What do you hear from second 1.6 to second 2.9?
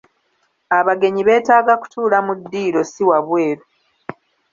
kutuula mu ddiiro